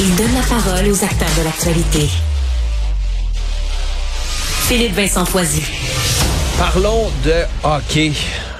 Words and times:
Il 0.00 0.14
donne 0.14 0.32
la 0.32 0.42
parole 0.42 0.86
aux 0.92 1.04
acteurs 1.04 1.28
de 1.36 1.42
l'actualité. 1.42 2.08
Philippe 4.68 4.92
Vincent 4.92 5.24
Foisy. 5.24 5.62
Parlons 6.56 7.10
de 7.24 7.34
hockey. 7.64 8.12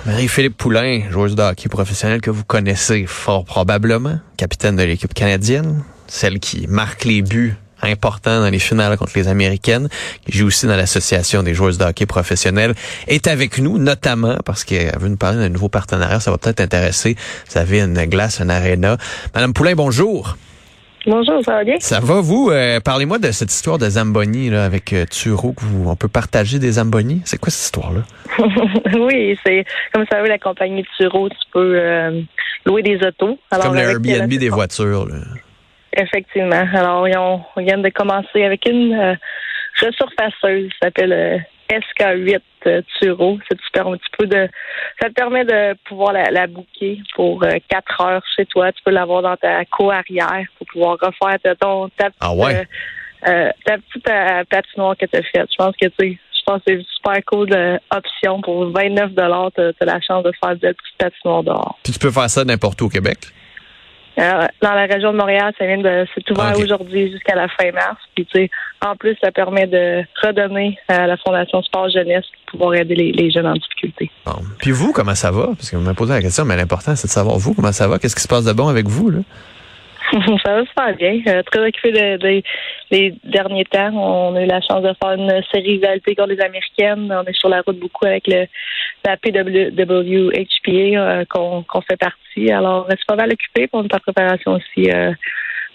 Marie-Philippe 0.05 0.57
Poulain, 0.57 1.03
joueuse 1.13 1.37
de 1.37 1.43
hockey 1.43 1.69
professionnelle 1.69 2.21
que 2.21 2.31
vous 2.31 2.43
connaissez 2.43 3.07
fort 3.07 3.45
probablement, 3.45 4.19
capitaine 4.37 4.75
de 4.75 4.83
l'équipe 4.83 5.15
canadienne, 5.15 5.85
celle 6.09 6.41
qui 6.41 6.67
marque 6.67 7.05
les 7.05 7.23
buts 7.23 7.55
importants 7.83 8.41
dans 8.41 8.51
les 8.51 8.59
finales 8.59 8.97
contre 8.97 9.13
les 9.15 9.29
Américaines, 9.29 9.89
qui 10.27 10.37
joue 10.37 10.49
aussi 10.49 10.67
dans 10.67 10.75
l'association 10.75 11.45
des 11.45 11.55
joueuses 11.55 11.79
de 11.79 11.85
hockey 11.85 12.07
professionnelles, 12.07 12.75
est 13.07 13.29
avec 13.29 13.59
nous, 13.59 13.79
notamment 13.79 14.39
parce 14.45 14.65
qu'elle 14.65 14.99
veut 14.99 15.09
nous 15.09 15.17
parler 15.17 15.39
d'un 15.39 15.51
nouveau 15.51 15.69
partenariat. 15.69 16.19
Ça 16.19 16.33
va 16.33 16.39
peut-être 16.39 16.61
intéresser. 16.61 17.15
Vous 17.49 17.59
avez 17.59 17.81
une 17.81 18.07
glace, 18.07 18.41
une 18.41 18.51
arena. 18.51 18.97
Madame 19.37 19.53
Poulain, 19.53 19.77
bonjour. 19.77 20.37
Bonjour, 21.09 21.43
ça 21.43 21.53
va 21.53 21.65
bien? 21.65 21.77
Ça 21.81 22.01
va, 22.01 22.21
vous? 22.21 22.51
Euh, 22.51 22.81
parlez-moi 22.81 23.19
de 23.19 23.31
cette 23.31 23.51
histoire 23.51 23.79
de 23.79 23.89
Zamboni 23.89 24.51
là, 24.51 24.67
avec 24.67 24.93
euh, 24.93 25.07
Turo, 25.07 25.55
que 25.55 25.65
vous, 25.65 25.89
on 25.89 25.97
peut 25.97 26.09
partager 26.09 26.59
des 26.59 26.73
Zamboni. 26.73 27.23
C'est 27.25 27.39
quoi 27.39 27.51
cette 27.51 27.65
histoire-là? 27.65 28.03
oui, 29.01 29.39
c'est 29.43 29.65
comme 29.95 30.05
savez, 30.13 30.29
la 30.29 30.39
compagnie 30.39 30.85
Turo, 30.99 31.31
tu 31.31 31.37
peux 31.51 31.81
euh, 31.81 32.21
louer 32.67 32.83
des 32.83 32.97
autos. 32.97 33.39
Comme 33.51 33.75
le 33.75 33.81
Airbnb 33.81 34.29
des 34.29 34.51
voitures. 34.51 35.07
Là. 35.07 35.17
Effectivement. 35.97 36.69
Alors, 36.75 37.09
ils 37.09 37.17
ont, 37.17 37.41
on 37.57 37.63
vient 37.63 37.79
de 37.79 37.89
commencer 37.89 38.45
avec 38.45 38.69
une 38.69 38.93
euh, 38.93 39.15
resurfaceuse 39.81 40.69
qui 40.69 40.77
s'appelle 40.83 41.43
SK8 41.71 42.41
Turo. 42.99 43.39
Ça 43.51 43.57
te 43.57 43.63
permet 43.73 43.93
un 43.93 43.97
petit 43.97 44.11
peu 44.19 44.27
de, 44.27 44.49
ça 45.01 45.09
te 45.09 45.15
permet 45.15 45.45
de 45.45 45.75
pouvoir 45.85 46.13
la, 46.13 46.31
la 46.31 46.47
booker 46.47 47.01
pour 47.15 47.43
euh, 47.43 47.53
quatre 47.69 48.01
heures 48.01 48.23
chez 48.37 48.47
toi. 48.47 48.73
Tu 48.73 48.83
peux 48.85 48.91
l'avoir 48.91 49.23
dans 49.23 49.37
ta 49.37 49.65
cour 49.67 49.93
arrière 49.93 50.47
pour 50.59 50.67
pouvoir 50.69 50.97
refaire 51.01 51.39
ton 51.61 51.89
ta 51.91 52.07
petite, 52.07 52.17
Ah 52.21 52.35
ouais? 52.35 52.67
euh, 53.27 53.51
ta 53.65 53.77
petite 53.79 54.09
euh, 54.09 54.45
patinoire 54.49 54.97
que 54.97 55.07
tu 55.07 55.17
as 55.17 55.23
faite. 55.23 55.49
Je 55.51 55.57
pense 55.57 55.75
que 55.81 55.89
tu 55.99 56.19
c'est 56.67 56.73
une 56.75 56.85
super 56.97 57.23
cool 57.27 57.53
euh, 57.53 57.77
option 57.95 58.41
pour 58.41 58.71
29 58.71 59.13
dollars. 59.13 59.51
Tu 59.55 59.61
as 59.61 59.85
la 59.85 60.01
chance 60.01 60.25
de 60.25 60.33
faire 60.43 60.55
de 60.55 60.73
petite 60.73 60.97
patinoire 60.99 61.43
dehors. 61.43 61.79
Puis 61.83 61.93
tu 61.93 61.99
peux 61.99 62.11
faire 62.11 62.31
ça 62.31 62.45
n'importe 62.45 62.81
où 62.81 62.87
au 62.87 62.89
Québec? 62.89 63.19
Euh, 64.19 64.47
dans 64.63 64.75
la 64.75 64.87
région 64.87 65.13
de 65.13 65.17
Montréal, 65.17 65.53
ça 65.59 65.67
vient 65.67 65.79
de 65.79 66.07
c'est 66.15 66.31
ouvert 66.31 66.59
aujourd'hui 66.59 67.13
jusqu'à 67.13 67.37
la 67.37 67.47
fin 67.49 67.71
mars. 67.73 67.99
Puis 68.17 68.27
tu 68.27 68.39
sais, 68.39 68.51
en 68.85 68.97
plus, 68.97 69.17
ça 69.23 69.31
permet 69.31 69.67
de 69.67 70.03
redonner 70.23 70.77
à 70.89 71.07
la 71.07 71.17
Fondation 71.17 71.63
Sport 71.63 71.91
Jeunesse 71.91 72.25
pour 72.47 72.59
pouvoir 72.59 72.75
aider 72.75 72.97
les, 72.97 73.13
les 73.13 73.31
jeunes 73.31 73.47
en 73.47 73.55
difficulté. 73.55 74.11
Bon. 74.27 74.41
Puis 74.59 74.73
vous, 74.73 74.93
comment 74.93 75.15
ça 75.15 75.31
va? 75.31 75.47
Parce 75.47 75.71
que 75.71 75.77
vous 75.77 75.83
m'avez 75.83 75.97
posé 75.97 76.13
la 76.15 76.21
question, 76.21 76.45
mais 76.45 76.57
l'important, 76.57 76.97
c'est 76.97 77.07
de 77.07 77.13
savoir 77.13 77.39
vous, 77.39 77.55
comment 77.55 77.73
ça 77.73 77.87
va? 77.87 77.99
Qu'est-ce 77.99 78.17
qui 78.17 78.23
se 78.23 78.29
passe 78.29 78.45
de 78.45 78.53
bon 78.53 78.69
avec 78.69 78.89
vous? 78.89 79.11
Là? 79.11 79.21
ça 80.45 80.55
va 80.55 80.65
super 80.65 80.95
bien. 80.97 81.21
Euh, 81.29 81.43
très 81.43 81.61
occupé 81.67 81.93
de, 81.93 82.17
de- 82.17 82.43
les 82.91 83.15
derniers 83.25 83.65
temps. 83.65 83.91
On 83.93 84.35
a 84.37 84.43
eu 84.43 84.47
la 84.47 84.61
chance 84.61 84.83
de 84.83 84.93
faire 85.03 85.13
une 85.13 85.43
série 85.53 85.73
rivalité 85.73 86.15
contre 86.15 86.31
les 86.31 86.41
Américaines. 86.41 87.13
On 87.13 87.25
est 87.25 87.37
sur 87.39 87.49
la 87.49 87.61
route 87.61 87.79
beaucoup 87.79 88.07
avec 88.07 88.27
le, 88.27 88.47
la 89.05 89.17
PWHPA 89.17 90.71
euh, 90.71 91.25
qu'on 91.29 91.81
fait 91.89 91.97
partie. 91.99 92.51
Alors, 92.51 92.87
c'est 92.89 92.99
pas 93.07 93.17
mal 93.17 93.33
occupé 93.33 93.67
pour 93.67 93.83
notre 93.83 94.01
préparation 94.01 94.53
aussi 94.53 94.91
euh, 94.91 95.13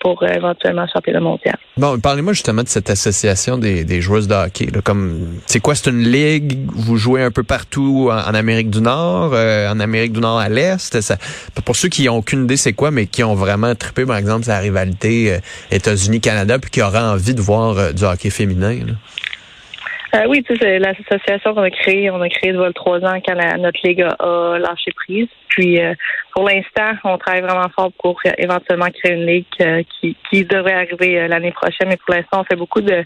pour 0.03 0.21
euh, 0.21 0.27
éventuellement. 0.27 0.85
Bon, 1.77 1.99
parlez-moi 1.99 2.33
justement 2.33 2.61
de 2.61 2.67
cette 2.67 2.89
association 2.89 3.57
des, 3.57 3.83
des 3.83 4.01
joueuses 4.01 4.27
de 4.27 4.35
hockey. 4.35 4.67
Là, 4.67 4.81
comme 4.83 5.39
c'est 5.45 5.59
quoi? 5.59 5.75
C'est 5.75 5.89
une 5.89 6.03
ligue? 6.03 6.67
Vous 6.71 6.97
jouez 6.97 7.23
un 7.23 7.31
peu 7.31 7.43
partout 7.43 8.09
en, 8.11 8.33
Amérique 8.33 8.69
du 8.69 8.81
Nord, 8.81 9.31
euh, 9.33 9.71
en 9.71 9.79
Amérique 9.79 10.11
du 10.11 10.19
Nord 10.19 10.39
à 10.39 10.49
l'Est? 10.49 10.99
Pour 11.65 11.75
ceux 11.75 11.89
qui 11.89 12.07
ont 12.09 12.17
aucune 12.17 12.43
idée 12.43 12.57
c'est 12.57 12.73
quoi, 12.73 12.91
mais 12.91 13.07
qui 13.07 13.23
ont 13.23 13.33
vraiment 13.33 13.73
trippé, 13.75 14.05
par 14.05 14.17
exemple, 14.17 14.47
la 14.47 14.59
rivalité 14.59 15.33
euh, 15.33 15.37
États-Unis-Canada, 15.71 16.59
puis 16.59 16.69
qui 16.69 16.81
auraient 16.81 16.99
envie 16.99 17.33
de 17.33 17.41
voir 17.41 17.77
euh, 17.77 17.91
du 17.93 18.03
hockey 18.03 18.29
féminin. 18.29 18.79
là. 18.85 18.93
Euh, 20.15 20.25
oui, 20.27 20.43
tu 20.43 20.55
sais, 20.57 20.77
l'association 20.77 21.55
qu'on 21.55 21.63
a 21.63 21.71
créée, 21.71 22.11
on 22.11 22.21
a 22.21 22.29
créé 22.29 22.51
y 22.51 22.55
a 22.57 22.71
trois 22.73 22.99
ans 23.03 23.19
quand 23.25 23.33
la- 23.33 23.57
notre 23.57 23.79
ligue 23.83 24.05
a, 24.19 24.59
lâché 24.59 24.91
prise. 24.95 25.27
Puis 25.47 25.81
euh, 25.81 25.95
pour 26.35 26.47
l'instant, 26.47 26.91
on 27.03 27.17
travaille 27.17 27.41
vraiment 27.41 27.67
fort 27.69 27.91
pour 27.99 28.19
euh, 28.27 28.31
éventuellement 28.37 28.89
créer 28.91 29.13
une 29.13 29.25
ligue 29.25 29.45
euh, 29.61 29.81
qui, 29.89 30.15
qui 30.29 30.45
devrait 30.45 30.73
arriver 30.73 31.19
euh, 31.19 31.27
l'année 31.27 31.51
prochaine. 31.51 31.87
Mais 31.89 31.97
pour 31.97 32.13
l'instant, 32.13 32.41
on 32.41 32.43
fait 32.43 32.55
beaucoup 32.55 32.81
de 32.81 33.03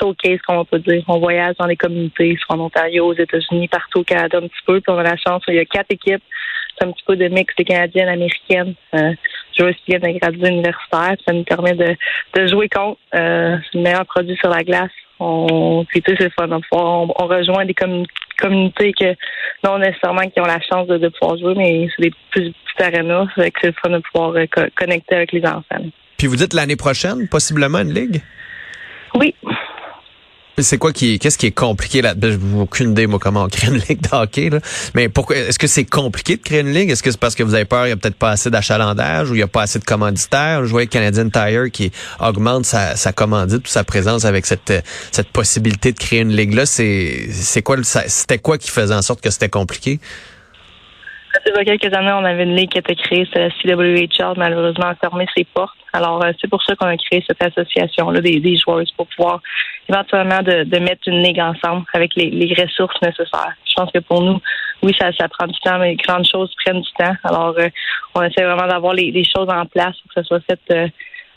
showcase, 0.00 0.40
comme 0.46 0.56
on 0.56 0.64
peut 0.64 0.80
dire. 0.80 1.04
On 1.06 1.20
voyage 1.20 1.54
dans 1.60 1.66
les 1.66 1.76
communautés, 1.76 2.36
soit 2.40 2.56
en 2.56 2.60
Ontario, 2.60 3.06
aux 3.06 3.14
États-Unis, 3.14 3.68
partout 3.68 4.00
au 4.00 4.04
Canada 4.04 4.38
un 4.38 4.48
petit 4.48 4.62
peu. 4.66 4.80
Puis 4.80 4.92
on 4.92 4.98
a 4.98 5.04
la 5.04 5.16
chance, 5.16 5.44
il 5.46 5.54
y 5.54 5.60
a 5.60 5.64
quatre 5.64 5.90
équipes. 5.92 6.22
C'est 6.76 6.86
un 6.88 6.90
petit 6.90 7.04
peu 7.06 7.14
de 7.14 7.28
mix 7.28 7.54
des 7.56 7.64
Canadiennes, 7.64 8.08
américaines, 8.08 8.74
euh, 8.94 9.12
joueuses 9.56 9.76
qui 9.84 9.92
viennent 9.92 10.12
de 10.12 10.18
graduer 10.18 10.48
universitaire. 10.48 11.14
Ça 11.24 11.32
nous 11.32 11.44
permet 11.44 11.74
de, 11.74 11.94
de 12.34 12.46
jouer 12.48 12.68
contre. 12.68 12.98
Le 13.12 13.58
meilleur 13.74 14.06
produit 14.06 14.36
sur 14.36 14.50
la 14.50 14.64
glace. 14.64 14.90
On, 15.20 15.84
puis 15.88 16.00
tu 16.02 16.12
sais, 16.12 16.16
c'est 16.20 16.32
fun. 16.32 16.48
On, 16.72 17.08
on 17.18 17.26
rejoint 17.26 17.64
des 17.64 17.74
commun- 17.74 18.04
communautés 18.38 18.92
que 18.92 19.14
non 19.64 19.78
nécessairement 19.78 20.28
qui 20.30 20.40
ont 20.40 20.44
la 20.46 20.60
chance 20.60 20.86
de, 20.86 20.98
de 20.98 21.08
pouvoir 21.08 21.38
jouer, 21.38 21.54
mais 21.56 21.88
c'est 21.96 22.02
des 22.02 22.12
plus 22.30 22.52
petites 22.52 22.80
arénas. 22.80 23.26
Fait 23.34 23.50
que 23.50 23.58
c'est 23.62 23.74
fun 23.80 23.90
de 23.90 23.98
pouvoir 24.12 24.36
euh, 24.36 24.46
co- 24.46 24.70
connecter 24.76 25.16
avec 25.16 25.32
les 25.32 25.44
enfants. 25.44 25.84
Puis 26.16 26.26
vous 26.26 26.36
dites 26.36 26.54
l'année 26.54 26.76
prochaine, 26.76 27.28
possiblement 27.28 27.78
une 27.78 27.92
ligue? 27.92 28.22
Oui. 29.14 29.34
C'est 30.62 30.78
quoi 30.78 30.92
qui, 30.92 31.18
qu'est-ce 31.18 31.38
qui 31.38 31.46
est 31.46 31.52
compliqué 31.52 32.02
là? 32.02 32.14
Ben, 32.14 32.32
j'ai 32.32 32.60
aucune 32.60 32.90
idée 32.90 33.06
moi 33.06 33.18
comment 33.18 33.44
on 33.44 33.48
crée 33.48 33.68
une 33.68 33.78
ligue 33.88 34.00
de 34.00 34.14
hockey 34.14 34.50
là. 34.50 34.58
Mais 34.94 35.08
pourquoi 35.08 35.36
Est-ce 35.36 35.58
que 35.58 35.66
c'est 35.66 35.84
compliqué 35.84 36.36
de 36.36 36.42
créer 36.42 36.60
une 36.60 36.72
ligue? 36.72 36.90
Est-ce 36.90 37.02
que 37.02 37.10
c'est 37.10 37.20
parce 37.20 37.34
que 37.34 37.42
vous 37.42 37.54
avez 37.54 37.64
peur 37.64 37.86
il 37.86 37.90
y 37.90 37.92
a 37.92 37.96
peut-être 37.96 38.18
pas 38.18 38.30
assez 38.30 38.50
d'achalandage 38.50 39.30
ou 39.30 39.34
il 39.34 39.40
y 39.40 39.42
a 39.42 39.48
pas 39.48 39.62
assez 39.62 39.78
de 39.78 39.84
commanditaires? 39.84 40.64
Je 40.64 40.70
voyais 40.70 40.86
Canadian 40.86 41.30
Tire 41.30 41.70
qui 41.72 41.92
augmente 42.20 42.64
sa, 42.64 43.12
commandite 43.12 43.66
ou 43.66 43.70
sa 43.70 43.84
présence 43.84 44.24
avec 44.24 44.46
cette 44.46 44.72
cette 45.12 45.28
possibilité 45.28 45.92
de 45.92 45.98
créer 45.98 46.20
une 46.20 46.34
ligue 46.34 46.54
là. 46.54 46.66
C'est 46.66 47.28
c'est 47.30 47.62
quoi 47.62 47.76
C'était 47.82 48.38
quoi 48.38 48.58
qui 48.58 48.70
faisait 48.70 48.94
en 48.94 49.02
sorte 49.02 49.20
que 49.20 49.30
c'était 49.30 49.48
compliqué? 49.48 50.00
Il 51.46 51.52
y 51.54 51.58
a 51.58 51.64
quelques 51.64 51.94
années, 51.94 52.12
on 52.12 52.24
avait 52.24 52.44
une 52.44 52.56
ligue 52.56 52.70
qui 52.70 52.78
était 52.78 52.94
créée, 52.94 53.26
c'est 53.32 53.38
la 53.38 53.50
CWHL, 53.50 54.34
malheureusement 54.36 54.86
a 54.86 54.94
fermé 54.94 55.26
ses 55.36 55.44
portes. 55.44 55.77
Alors, 55.92 56.24
euh, 56.24 56.32
c'est 56.40 56.48
pour 56.48 56.62
ça 56.62 56.74
qu'on 56.76 56.86
a 56.86 56.96
créé 56.96 57.24
cette 57.26 57.42
association-là 57.42 58.20
des, 58.20 58.40
des 58.40 58.56
joueuses 58.56 58.90
pour 58.92 59.06
pouvoir 59.08 59.40
éventuellement 59.88 60.42
de, 60.42 60.64
de 60.64 60.78
mettre 60.78 61.02
une 61.06 61.22
ligue 61.22 61.40
ensemble 61.40 61.84
avec 61.92 62.14
les, 62.16 62.30
les 62.30 62.54
ressources 62.54 63.00
nécessaires. 63.02 63.54
Je 63.64 63.74
pense 63.74 63.90
que 63.92 64.00
pour 64.00 64.22
nous, 64.22 64.40
oui, 64.82 64.94
ça, 64.98 65.12
ça 65.12 65.28
prend 65.28 65.46
du 65.46 65.58
temps, 65.60 65.78
mais 65.78 65.90
les 65.90 65.96
grandes 65.96 66.26
choses 66.26 66.54
prennent 66.64 66.80
du 66.80 66.92
temps. 66.98 67.14
Alors, 67.24 67.54
euh, 67.58 67.68
on 68.14 68.22
essaie 68.22 68.44
vraiment 68.44 68.66
d'avoir 68.66 68.94
les, 68.94 69.10
les 69.10 69.24
choses 69.24 69.48
en 69.48 69.66
place 69.66 69.96
pour 70.00 70.14
que 70.14 70.20
ça 70.20 70.24
soit 70.24 70.40
fait 70.40 70.60
euh, 70.70 70.88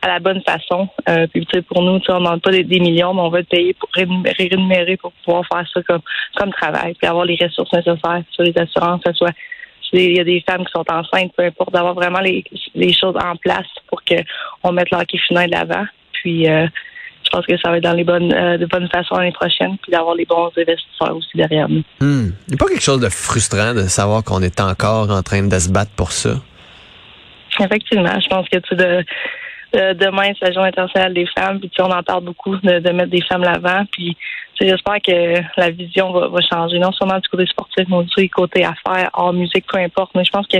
à 0.01 0.07
la 0.07 0.19
bonne 0.19 0.41
façon. 0.41 0.89
Euh, 1.09 1.27
puis, 1.27 1.45
tu 1.45 1.57
sais, 1.57 1.61
pour 1.61 1.81
nous, 1.81 1.99
tu 1.99 2.05
sais, 2.05 2.11
on 2.11 2.19
ne 2.19 2.25
demande 2.25 2.41
pas 2.41 2.51
des, 2.51 2.79
millions, 2.79 3.13
mais 3.13 3.21
on 3.21 3.29
veut 3.29 3.43
payé 3.43 3.73
pour 3.73 3.89
rémunérer, 3.93 4.49
rémunérer 4.49 4.97
pour 4.97 5.11
pouvoir 5.23 5.43
faire 5.51 5.65
ça 5.73 5.81
comme, 5.83 6.01
comme 6.35 6.51
travail, 6.51 6.93
puis 6.95 7.07
avoir 7.07 7.25
les 7.25 7.37
ressources 7.41 7.71
nécessaires 7.73 8.23
sur 8.31 8.43
les 8.43 8.57
assurances, 8.57 9.01
que 9.03 9.13
soit 9.13 9.33
il 9.93 10.17
y 10.17 10.19
a 10.19 10.23
des 10.23 10.43
femmes 10.47 10.65
qui 10.65 10.71
sont 10.71 10.85
enceintes, 10.89 11.31
peu 11.35 11.43
importe, 11.43 11.73
d'avoir 11.73 11.93
vraiment 11.93 12.19
les, 12.19 12.43
les 12.75 12.93
choses 12.93 13.15
en 13.15 13.35
place 13.35 13.67
pour 13.87 14.03
que 14.03 14.15
on 14.63 14.71
mette 14.71 14.91
le 14.91 14.97
hockey 14.97 15.17
féminin 15.27 15.47
de 15.47 15.51
l'avant. 15.51 15.85
Puis 16.13 16.49
euh, 16.49 16.67
je 17.23 17.29
pense 17.29 17.45
que 17.45 17.57
ça 17.57 17.69
va 17.69 17.77
être 17.77 17.83
dans 17.83 17.93
les 17.93 18.03
bonnes 18.03 18.33
euh, 18.33 18.57
de 18.57 18.65
bonnes 18.65 18.89
façons 18.89 19.15
l'année 19.15 19.31
prochaine, 19.31 19.77
puis 19.81 19.91
d'avoir 19.91 20.15
les 20.15 20.25
bons 20.25 20.51
investisseurs 20.57 21.15
aussi 21.15 21.35
derrière 21.35 21.69
nous. 21.69 21.83
Hmm. 21.99 22.31
Il 22.47 22.49
n'y 22.49 22.55
a 22.55 22.57
pas 22.57 22.67
quelque 22.67 22.83
chose 22.83 23.01
de 23.01 23.09
frustrant 23.09 23.73
de 23.73 23.83
savoir 23.83 24.23
qu'on 24.23 24.41
est 24.41 24.59
encore 24.59 25.09
en 25.11 25.21
train 25.21 25.43
de 25.43 25.59
se 25.59 25.69
battre 25.69 25.91
pour 25.95 26.11
ça? 26.11 26.31
Effectivement, 27.59 28.19
je 28.19 28.27
pense 28.27 28.47
que 28.49 28.57
tu 28.57 28.75
de, 28.75 29.03
de- 29.73 29.93
demain 29.93 30.31
c'est 30.39 30.47
la 30.47 30.51
journée 30.53 30.69
internationale 30.69 31.13
des 31.13 31.27
femmes, 31.37 31.59
puis 31.59 31.69
tu 31.69 31.75
sais, 31.75 31.81
on 31.81 31.91
en 31.91 32.03
parle 32.03 32.23
beaucoup 32.23 32.55
de, 32.57 32.79
de 32.79 32.89
mettre 32.91 33.09
des 33.11 33.21
femmes 33.21 33.43
l'avant, 33.43 33.83
puis 33.91 34.15
j'espère 34.59 34.97
que 35.05 35.41
la 35.57 35.69
vision 35.71 36.11
va, 36.11 36.27
va 36.27 36.39
changer, 36.41 36.77
non 36.79 36.91
seulement 36.91 37.17
du 37.19 37.27
côté 37.29 37.45
sportif, 37.47 37.85
mais 37.89 37.95
aussi 37.97 38.21
du 38.21 38.29
côté 38.29 38.63
affaires, 38.63 39.09
art, 39.13 39.33
musique, 39.33 39.65
peu 39.71 39.79
importe. 39.79 40.11
Mais 40.13 40.23
je 40.23 40.29
pense 40.31 40.45
que 40.45 40.57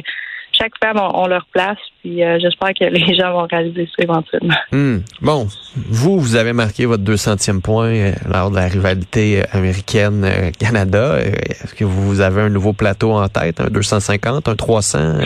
chaque 0.54 0.74
femme 0.84 0.98
a, 0.98 1.28
leur 1.28 1.46
place, 1.54 1.78
puis 2.02 2.24
euh, 2.24 2.40
j'espère 2.42 2.70
que 2.74 2.86
les 2.92 3.16
gens 3.16 3.32
vont 3.32 3.48
réaliser 3.50 3.88
ça 3.96 4.04
éventuellement. 4.04 4.56
Hmm. 4.72 4.98
Bon, 5.22 5.48
vous, 5.76 6.20
vous 6.20 6.36
avez 6.36 6.54
marqué 6.54 6.86
votre 6.86 7.04
200e 7.04 7.62
point 7.62 7.88
euh, 7.88 8.12
lors 8.28 8.50
de 8.50 8.56
la 8.56 8.68
rivalité 8.68 9.42
euh, 9.42 9.46
américaine-Canada. 9.54 10.98
Euh, 10.98 11.32
Est-ce 11.50 11.74
que 11.76 11.84
vous 11.86 12.22
avez 12.22 12.42
un 12.42 12.50
nouveau 12.50 12.74
plateau 12.74 13.12
en 13.14 13.28
tête, 13.28 13.60
un 13.62 13.68
250, 13.70 14.48
un 14.48 14.56
300? 14.56 15.00
euh? 15.00 15.22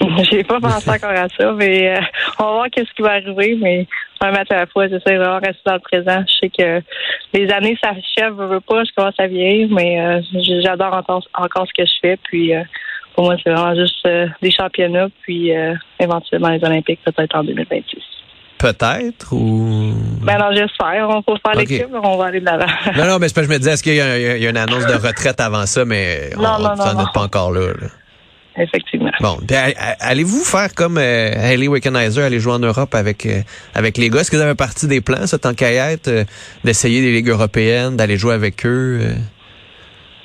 J'ai 0.30 0.44
pas 0.44 0.60
pensé 0.60 0.88
encore 0.90 1.10
à 1.10 1.28
ça, 1.36 1.52
mais 1.52 1.96
euh, 1.96 2.00
on 2.40 2.44
va 2.44 2.52
voir 2.52 2.66
qu'est-ce 2.70 2.92
qui 2.94 3.02
va 3.02 3.12
arriver, 3.12 3.56
mais 3.60 3.86
un 4.20 4.30
match 4.32 4.48
à 4.50 4.56
la 4.56 4.66
fois, 4.66 4.88
j'essaie 4.88 5.16
vraiment 5.16 5.40
de 5.40 5.46
rester 5.46 5.62
dans 5.66 5.74
le 5.74 5.78
présent. 5.80 6.24
Je 6.26 6.34
sais 6.40 6.50
que 6.50 6.82
les 7.34 7.50
années 7.50 7.78
s'achèvent, 7.82 8.36
je 8.38 8.44
veux 8.44 8.60
pas, 8.60 8.84
je 8.84 8.90
commence 8.96 9.18
à 9.18 9.26
vieillir, 9.26 9.68
mais 9.70 10.00
euh, 10.00 10.20
j'adore 10.62 10.94
encore, 10.94 11.22
encore 11.34 11.66
ce 11.66 11.82
que 11.82 11.86
je 11.86 11.92
fais, 12.00 12.16
puis 12.24 12.54
euh, 12.54 12.62
pour 13.14 13.24
moi, 13.24 13.36
c'est 13.42 13.50
vraiment 13.50 13.74
juste 13.74 14.04
euh, 14.06 14.26
des 14.42 14.50
championnats, 14.50 15.08
puis 15.22 15.50
éventuellement 16.00 16.48
les 16.50 16.62
Olympiques, 16.64 17.00
peut-être 17.04 17.34
en 17.36 17.44
2026. 17.44 18.00
Peut-être 18.58 19.32
ou... 19.32 19.92
Ben 20.22 20.36
non, 20.36 20.46
j'espère. 20.52 21.08
On 21.08 21.22
faut 21.22 21.36
faire 21.36 21.52
Ok. 21.54 21.68
l'équipe, 21.68 21.86
on 22.02 22.16
va 22.16 22.24
aller 22.26 22.40
de 22.40 22.44
l'avant. 22.44 22.66
Non, 22.96 23.04
non, 23.06 23.18
mais 23.20 23.28
c'est 23.28 23.34
pas 23.34 23.42
que 23.42 23.46
je 23.46 23.52
me 23.52 23.58
disais, 23.58 23.70
est-ce 23.74 23.84
qu'il 23.84 23.94
y, 23.94 24.00
a- 24.00 24.36
il 24.36 24.42
y 24.42 24.46
a 24.48 24.50
une 24.50 24.56
annonce 24.56 24.84
de 24.84 24.94
retraite 24.94 25.40
avant 25.40 25.64
ça, 25.66 25.84
mais 25.84 26.30
on 26.36 26.42
Non, 26.42 26.58
non, 26.58 26.74
vous 26.74 26.80
en 26.82 26.84
non, 26.86 26.90
êtes 26.90 26.96
non. 26.98 27.12
pas 27.14 27.20
encore 27.22 27.52
là. 27.52 27.68
là. 27.80 27.86
Effectivement. 28.60 29.10
Bon, 29.20 29.38
allez-vous 30.00 30.44
faire 30.44 30.74
comme 30.74 30.98
euh, 30.98 31.32
Haley 31.36 31.68
Wickenheiser, 31.68 32.22
aller 32.22 32.40
jouer 32.40 32.54
en 32.54 32.58
Europe 32.58 32.94
avec 32.94 33.26
euh, 33.26 33.40
avec 33.74 33.96
les 33.96 34.10
gars? 34.10 34.20
Est-ce 34.20 34.30
que 34.30 34.36
vous 34.36 34.42
avez 34.42 34.54
partie 34.54 34.86
des 34.86 35.00
plans, 35.00 35.26
ça, 35.26 35.38
tant 35.38 35.54
qu'à 35.54 35.70
être, 35.92 36.08
euh, 36.08 36.24
d'essayer 36.64 37.00
des 37.00 37.12
ligues 37.12 37.28
européennes, 37.28 37.96
d'aller 37.96 38.16
jouer 38.16 38.34
avec 38.34 38.64
eux? 38.66 39.00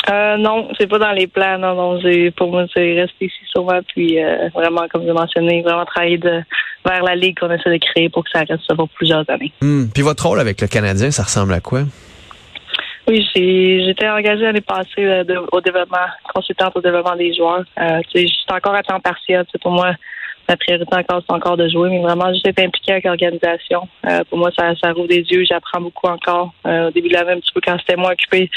Euh, 0.09 0.37
non, 0.37 0.67
c'est 0.77 0.87
pas 0.87 0.99
dans 0.99 1.11
les 1.11 1.27
plans. 1.27 1.57
Non, 1.57 1.75
non. 1.75 1.99
Pour 2.35 2.51
moi, 2.51 2.65
c'est 2.73 2.93
rester 2.99 3.25
ici 3.25 3.39
souvent, 3.53 3.79
puis 3.87 4.17
vraiment, 4.53 4.85
comme 4.91 5.03
j'ai 5.05 5.13
mentionné, 5.13 5.61
vraiment 5.61 5.85
travailler 5.85 6.17
de, 6.17 6.41
vers 6.85 7.03
la 7.03 7.15
ligue 7.15 7.39
qu'on 7.39 7.51
essaie 7.51 7.71
de 7.71 7.77
créer 7.77 8.09
pour 8.09 8.23
que 8.23 8.29
ça 8.31 8.39
reste 8.39 8.63
ça 8.67 8.75
pour 8.75 8.89
plusieurs 8.89 9.23
années. 9.29 9.53
Hmm. 9.61 9.85
Puis 9.93 10.03
votre 10.03 10.27
rôle 10.27 10.39
avec 10.39 10.59
le 10.59 10.67
Canadien, 10.67 11.11
ça 11.11 11.23
ressemble 11.23 11.53
à 11.53 11.61
quoi? 11.61 11.83
Oui, 13.07 13.27
j'étais 13.35 14.09
engagée 14.09 14.43
l'année 14.43 14.61
passée 14.61 14.87
euh, 14.99 15.23
au 15.51 15.59
développement, 15.59 16.07
consultante 16.33 16.75
au 16.75 16.81
développement 16.81 17.17
des 17.17 17.33
joueurs. 17.33 17.63
Euh, 17.77 18.01
je 18.15 18.53
encore 18.53 18.75
à 18.75 18.83
temps 18.83 18.99
partiel. 19.01 19.45
Pour 19.61 19.71
moi, 19.71 19.93
la 20.47 20.57
priorité 20.57 20.95
encore, 20.95 21.21
c'est 21.25 21.33
encore 21.33 21.57
de 21.57 21.67
jouer, 21.69 21.89
mais 21.89 22.01
vraiment 22.01 22.31
juste 22.33 22.47
être 22.47 22.59
impliqué 22.59 22.93
avec 22.93 23.05
l'organisation. 23.05 23.87
Euh, 24.09 24.23
pour 24.29 24.37
moi, 24.37 24.51
ça, 24.57 24.73
ça 24.81 24.93
des 24.93 25.21
yeux. 25.21 25.45
J'apprends 25.45 25.81
beaucoup 25.81 26.07
encore. 26.07 26.53
Euh, 26.65 26.87
au 26.87 26.91
début 26.91 27.09
de 27.09 27.13
l'année, 27.13 27.33
un 27.33 27.39
petit 27.39 27.51
peu 27.53 27.61
quand 27.61 27.77
c'était 27.79 27.95
moins 27.95 28.11
occupé, 28.11 28.49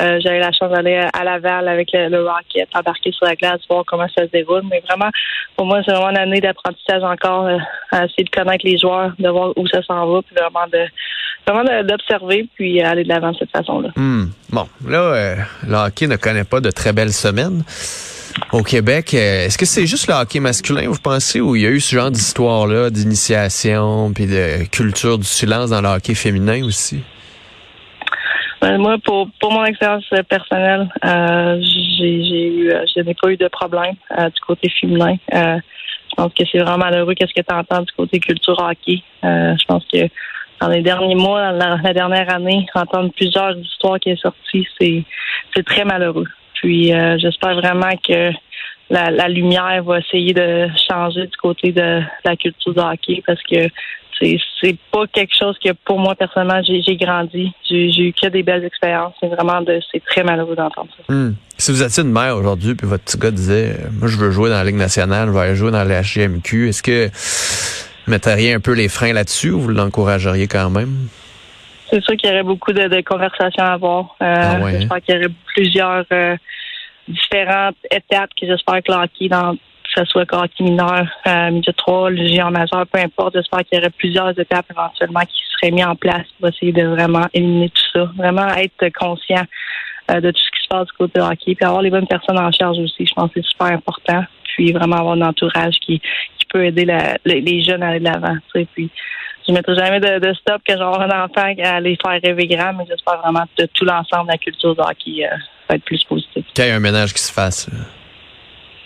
euh, 0.00 0.18
j'avais 0.22 0.40
la 0.40 0.52
chance 0.52 0.70
d'aller 0.70 1.00
à 1.12 1.24
Laval 1.24 1.68
avec 1.68 1.90
le, 1.92 2.22
Rocket, 2.22 2.68
embarquer 2.74 3.12
sur 3.12 3.26
la 3.26 3.36
glace, 3.36 3.60
voir 3.68 3.84
comment 3.86 4.06
ça 4.16 4.24
se 4.26 4.30
déroule. 4.30 4.62
Mais 4.70 4.82
vraiment, 4.88 5.10
pour 5.56 5.66
moi, 5.66 5.82
c'est 5.84 5.92
vraiment 5.92 6.10
une 6.10 6.18
année 6.18 6.40
d'apprentissage 6.40 7.02
encore, 7.02 7.48
à 7.92 8.04
essayer 8.04 8.24
de 8.24 8.30
connaître 8.30 8.64
les 8.64 8.78
joueurs, 8.78 9.12
de 9.18 9.28
voir 9.28 9.52
où 9.56 9.66
ça 9.68 9.82
s'en 9.82 10.06
va, 10.06 10.22
puis 10.22 10.34
vraiment 10.34 10.66
de 10.72 10.84
vraiment 11.46 11.82
d'observer 11.82 12.48
puis 12.54 12.80
aller 12.80 13.04
de 13.04 13.08
l'avant 13.08 13.32
de 13.32 13.36
cette 13.38 13.50
façon-là. 13.50 13.90
Hmm. 13.96 14.26
Bon, 14.50 14.66
là, 14.86 15.36
le 15.66 15.74
hockey 15.74 16.06
ne 16.06 16.16
connaît 16.16 16.44
pas 16.44 16.60
de 16.60 16.70
très 16.70 16.92
belles 16.92 17.12
semaines. 17.12 17.64
Au 18.52 18.62
Québec, 18.62 19.14
euh, 19.14 19.46
est-ce 19.46 19.58
que 19.58 19.66
c'est 19.66 19.86
juste 19.86 20.08
le 20.08 20.14
hockey 20.14 20.40
masculin, 20.40 20.88
vous 20.88 21.00
pensez, 21.00 21.40
ou 21.40 21.56
il 21.56 21.62
y 21.62 21.66
a 21.66 21.70
eu 21.70 21.80
ce 21.80 21.94
genre 21.94 22.10
d'histoire-là, 22.10 22.90
d'initiation, 22.90 24.12
puis 24.12 24.26
de 24.26 24.68
culture 24.70 25.18
du 25.18 25.24
silence 25.24 25.70
dans 25.70 25.80
le 25.80 25.88
hockey 25.88 26.14
féminin 26.14 26.64
aussi? 26.64 27.02
Ben, 28.60 28.78
moi, 28.78 28.96
pour, 29.04 29.28
pour 29.40 29.52
mon 29.52 29.64
expérience 29.64 30.04
personnelle, 30.28 30.88
euh, 31.04 31.60
j'ai 31.62 32.46
eu, 32.46 32.70
euh, 32.70 32.84
je 32.94 33.02
n'ai 33.02 33.14
pas 33.14 33.30
eu 33.30 33.36
de 33.36 33.48
problème 33.48 33.94
du 34.18 34.40
côté 34.46 34.68
féminin. 34.80 35.16
je 35.32 36.14
pense 36.16 36.32
que 36.34 36.44
c'est 36.50 36.58
vraiment 36.58 36.78
malheureux 36.78 37.14
qu'est-ce 37.14 37.32
que 37.32 37.46
tu 37.46 37.54
entends 37.54 37.82
du 37.82 37.92
côté 37.96 38.18
culture 38.18 38.58
hockey. 38.58 39.02
je 39.22 39.64
pense 39.66 39.84
que 39.92 40.08
dans 40.60 40.68
les 40.68 40.82
derniers 40.82 41.14
mois, 41.14 41.52
la, 41.52 41.78
la 41.82 41.92
dernière 41.94 42.32
année, 42.32 42.66
entendre 42.74 43.10
plusieurs 43.16 43.56
histoires 43.56 43.98
qui 43.98 44.10
sont 44.16 44.30
sorties, 44.30 44.66
c'est 44.78 45.04
c'est 45.54 45.64
très 45.64 45.84
malheureux. 45.84 46.26
Puis 46.54 46.92
euh, 46.92 47.16
j'espère 47.18 47.54
vraiment 47.54 47.90
que 48.06 48.30
la, 48.90 49.28
lumière 49.28 49.82
va 49.84 49.98
essayer 49.98 50.34
de 50.34 50.66
changer 50.88 51.22
du 51.22 51.36
côté 51.40 51.72
de 51.72 52.00
la 52.24 52.36
culture 52.36 52.74
du 52.74 52.80
hockey 52.80 53.22
parce 53.26 53.40
que 53.42 53.68
c'est 54.20 54.36
c'est 54.60 54.76
pas 54.90 55.06
quelque 55.06 55.32
chose 55.38 55.56
que 55.64 55.70
pour 55.84 55.98
moi 55.98 56.14
personnellement 56.14 56.60
j'ai 56.62 56.96
grandi. 56.96 57.52
J'ai 57.68 58.08
eu 58.08 58.12
que 58.12 58.28
des 58.28 58.42
belles 58.42 58.64
expériences. 58.64 59.14
C'est 59.20 59.28
vraiment 59.28 59.62
de 59.62 59.80
c'est 59.90 60.04
très 60.04 60.24
malheureux 60.24 60.56
d'entendre 60.56 60.88
ça. 60.96 61.12
Hmm. 61.12 61.34
Si 61.56 61.70
vous 61.72 61.82
étiez 61.82 62.02
une 62.02 62.12
mère 62.12 62.36
aujourd'hui 62.36 62.74
puis 62.74 62.86
votre 62.86 63.04
petit 63.04 63.18
gars 63.18 63.30
disait 63.30 63.76
moi 63.98 64.08
je 64.08 64.18
veux 64.18 64.30
jouer 64.30 64.50
dans 64.50 64.56
la 64.56 64.64
Ligue 64.64 64.76
nationale, 64.76 65.28
je 65.28 65.32
veux 65.32 65.40
aller 65.40 65.56
jouer 65.56 65.70
dans 65.70 65.84
la 65.84 66.02
HGMQ, 66.02 66.68
est-ce 66.68 66.82
que 66.82 67.08
metteriez 68.06 68.54
un 68.54 68.60
peu 68.60 68.72
les 68.72 68.88
freins 68.88 69.12
là-dessus 69.12 69.50
ou 69.50 69.60
vous 69.60 69.68
l'encourageriez 69.68 70.48
quand 70.48 70.70
même? 70.70 71.08
C'est 71.90 72.02
sûr 72.02 72.16
qu'il 72.16 72.30
y 72.30 72.32
aurait 72.32 72.42
beaucoup 72.42 72.72
de, 72.72 73.00
conversations 73.02 73.64
à 73.64 73.72
avoir. 73.72 74.16
Euh, 74.22 74.34
ah 74.36 74.56
hein? 74.56 74.70
J'espère 74.70 75.00
qu'il 75.00 75.14
y 75.14 75.18
aurait 75.18 75.34
plusieurs 75.54 76.04
euh, 76.12 76.36
différentes 77.08 77.76
étapes 77.90 78.30
que 78.40 78.46
j'espère 78.46 78.82
que 78.82 78.92
l'hockey, 78.92 79.28
dans 79.28 79.56
que 79.94 80.00
ce 80.00 80.04
soit 80.06 80.24
le 80.30 80.38
hockey 80.38 80.64
mineur, 80.64 81.06
euh, 81.26 81.50
milieu 81.50 81.72
3, 81.72 82.10
le 82.10 82.26
géant 82.26 82.50
majeur, 82.50 82.86
peu 82.86 83.00
importe, 83.00 83.34
j'espère 83.34 83.60
qu'il 83.64 83.78
y 83.78 83.80
aurait 83.80 83.90
plusieurs 83.90 84.38
étapes 84.38 84.66
éventuellement 84.70 85.20
qui 85.20 85.42
seraient 85.52 85.72
mises 85.72 85.84
en 85.84 85.96
place 85.96 86.26
pour 86.38 86.48
essayer 86.48 86.72
de 86.72 86.86
vraiment 86.86 87.26
éliminer 87.32 87.70
tout 87.70 87.98
ça. 87.98 88.10
Vraiment 88.16 88.48
être 88.54 88.88
conscient 88.98 89.44
euh, 90.10 90.20
de 90.20 90.30
tout 90.30 90.40
ce 90.40 90.50
qui 90.50 90.62
se 90.62 90.68
passe 90.68 90.86
du 90.86 90.92
côté 90.92 91.20
hockey, 91.20 91.54
puis 91.54 91.64
avoir 91.64 91.82
les 91.82 91.90
bonnes 91.90 92.06
personnes 92.06 92.38
en 92.38 92.52
charge 92.52 92.78
aussi. 92.78 93.06
Je 93.06 93.14
pense 93.14 93.32
que 93.32 93.40
c'est 93.40 93.48
super 93.48 93.68
important. 93.68 94.24
Puis 94.54 94.72
vraiment 94.72 94.96
avoir 94.96 95.14
un 95.14 95.22
entourage 95.22 95.76
qui, 95.80 96.00
qui 96.00 96.46
peut 96.48 96.64
aider 96.64 96.86
les 97.24 97.62
jeunes 97.62 97.82
à 97.82 97.88
aller 97.88 98.00
de 98.00 98.04
l'avant. 98.04 98.36
Puis 98.52 98.90
je 99.46 99.52
mettrai 99.52 99.74
jamais 99.74 100.00
de, 100.00 100.34
stop 100.34 100.62
que 100.66 100.76
genre 100.76 101.00
un 101.00 101.24
enfant 101.24 101.52
à 101.62 101.80
les 101.80 101.96
faire 101.96 102.20
rêver 102.22 102.46
grand, 102.46 102.72
mais 102.74 102.84
j'espère 102.88 103.20
vraiment 103.20 103.44
que 103.56 103.64
tout 103.66 103.84
l'ensemble 103.84 104.26
de 104.26 104.32
la 104.32 104.38
culture 104.38 104.74
de 104.74 104.80
hockey 104.80 105.26
euh, 105.26 105.36
va 105.68 105.76
être 105.76 105.84
plus 105.84 106.02
positif. 106.04 106.44
Qu'il 106.54 106.64
y 106.64 106.68
ait 106.68 106.72
un 106.72 106.80
ménage 106.80 107.12
qui 107.12 107.22
se 107.22 107.32
fasse. 107.32 107.68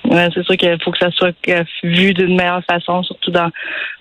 Ouais, 0.05 0.29
c'est 0.35 0.45
sûr 0.45 0.57
qu'il 0.57 0.77
faut 0.83 0.91
que 0.91 0.99
ça 0.99 1.11
soit 1.13 1.35
euh, 1.49 1.65
vu 1.83 2.13
d'une 2.13 2.37
meilleure 2.37 2.63
façon, 2.65 3.03
surtout 3.03 3.31
dans 3.31 3.51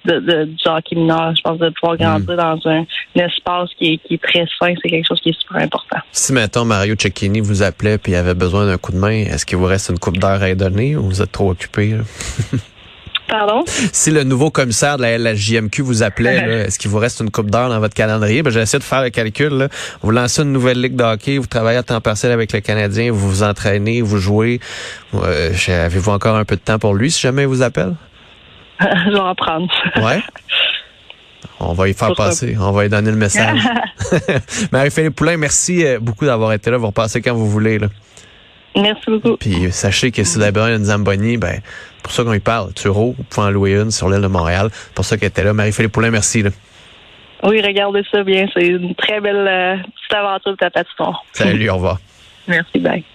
de, 0.05 0.45
du 0.45 0.55
hockey 0.65 0.95
mineur. 0.95 1.33
Je 1.35 1.41
pense 1.41 1.57
de 1.59 1.69
pouvoir 1.69 1.97
grandir 1.97 2.33
mm. 2.33 2.38
dans 2.38 2.69
un, 2.69 2.85
espace 3.15 3.69
qui 3.77 3.94
est, 3.94 3.97
qui 4.00 4.15
est 4.15 4.21
très 4.21 4.45
sain, 4.59 4.73
c'est 4.81 4.89
quelque 4.89 5.07
chose 5.07 5.21
qui 5.21 5.29
est 5.29 5.39
super 5.39 5.61
important. 5.61 6.00
Si 6.11 6.33
maintenant 6.33 6.65
Mario 6.65 6.95
Cecchini 6.97 7.39
vous 7.39 7.63
appelait 7.63 7.97
et 8.07 8.15
avait 8.15 8.33
besoin 8.33 8.65
d'un 8.65 8.77
coup 8.77 8.91
de 8.91 8.97
main, 8.97 9.11
est-ce 9.11 9.45
qu'il 9.45 9.57
vous 9.57 9.65
reste 9.65 9.89
une 9.89 10.00
coupe 10.00 10.17
d'heure 10.17 10.44
à 10.44 10.55
donner 10.55 10.95
ou 10.95 11.03
vous 11.03 11.21
êtes 11.21 11.31
trop 11.31 11.51
occupé? 11.51 11.95
Pardon? 13.33 13.63
Si 13.65 14.12
le 14.12 14.24
nouveau 14.24 14.51
commissaire 14.51 14.97
de 14.97 15.01
la 15.01 15.18
LHJMQ 15.18 15.81
vous 15.81 16.03
appelait, 16.03 16.65
est-ce 16.68 16.77
qu'il 16.77 16.91
vous 16.91 17.00
reste 17.00 17.19
une 17.19 17.31
coupe 17.31 17.50
d'heure 17.50 17.68
dans 17.68 17.80
votre 17.80 17.95
calendrier? 17.95 18.44
Ben, 18.44 18.51
J'essaie 18.51 18.77
de 18.77 18.83
faire 18.83 19.01
le 19.01 19.09
calcul. 19.09 19.69
Vous 20.03 20.12
lancez 20.12 20.44
une 20.44 20.51
nouvelle 20.51 20.80
ligue 20.80 20.95
de 20.95 21.03
hockey, 21.03 21.39
vous 21.39 21.47
travaillez 21.47 21.80
à 21.80 21.83
temps 21.83 22.00
partiel 22.00 22.31
avec 22.31 22.53
le 22.53 22.59
Canadien, 22.59 23.12
vous 23.12 23.27
vous 23.27 23.41
entraînez, 23.41 24.03
vous 24.03 24.19
jouez. 24.19 24.59
Euh, 25.15 25.51
avez-vous 25.68 26.12
encore 26.12 26.35
un 26.35 26.45
peu 26.45 26.57
de 26.57 26.62
temps 26.62 26.77
pour 26.77 26.94
lui 26.94 27.09
si 27.09 27.21
jamais 27.21 27.41
il 27.41 27.47
vous 27.47 27.63
appelle? 27.63 27.95
Je 28.80 29.12
vais 29.12 29.19
en 29.19 29.33
prendre. 29.33 29.68
ouais? 29.95 30.21
On 31.59 31.74
va 31.74 31.89
y 31.89 31.95
faire 31.95 32.13
passer. 32.13 32.56
On 32.59 32.71
va 32.71 32.86
y 32.86 32.89
donner 32.89 33.09
le 33.09 33.18
message. 33.18 33.62
Marie-Philippe 34.71 35.15
Poulain, 35.15 35.38
merci 35.38 35.83
euh, 35.83 36.00
beaucoup 36.00 36.25
d'avoir 36.27 36.53
été 36.53 36.69
là. 36.69 36.77
Vous 36.77 36.86
repassez 36.88 37.19
quand 37.24 37.33
vous 37.33 37.50
voulez. 37.50 37.79
Là. 37.79 37.88
Merci 38.75 39.03
beaucoup. 39.07 39.37
Puis 39.37 39.71
sachez 39.71 40.11
que 40.11 40.23
si 40.23 40.39
d'une 40.39 40.83
Zamboni, 40.83 41.37
ben, 41.37 41.61
pour 42.01 42.11
ça 42.11 42.23
qu'on 42.23 42.33
y 42.33 42.39
parle. 42.39 42.73
Turo, 42.73 43.13
vous 43.17 43.23
pouvez 43.23 43.47
en 43.47 43.51
louer 43.51 43.73
une 43.73 43.91
sur 43.91 44.09
l'île 44.09 44.21
de 44.21 44.27
Montréal. 44.27 44.69
pour 44.95 45.05
ça 45.05 45.17
qu'elle 45.17 45.29
était 45.29 45.43
là. 45.43 45.53
Marie-Philippe 45.53 45.91
Poulin, 45.91 46.09
merci. 46.09 46.41
Là. 46.41 46.49
Oui, 47.43 47.61
regardez 47.61 48.03
ça 48.09 48.23
bien. 48.23 48.47
C'est 48.53 48.67
une 48.67 48.95
très 48.95 49.19
belle 49.19 49.47
euh, 49.47 49.75
petite 49.77 50.13
aventure 50.13 50.51
de 50.51 50.57
ta 50.57 50.71
patinoire. 50.71 51.23
Salut, 51.33 51.69
au 51.69 51.75
revoir. 51.75 51.99
Merci, 52.47 52.79
bye. 52.79 53.03